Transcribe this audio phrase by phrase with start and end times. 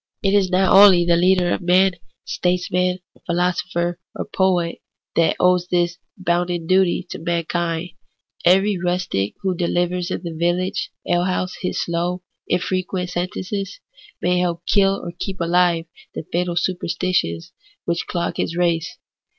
[0.23, 1.91] It is not only the leader of men,
[2.25, 4.79] statesman, philo sopher, or poet,
[5.15, 7.91] that owes this bounden duty to man kind.
[8.43, 13.79] Every rustic who delivers in the village alehouse his slow, infrequent sentences,
[14.23, 17.51] may help to kill or keep ahve the fatal superstitions
[17.85, 18.97] which clog his race.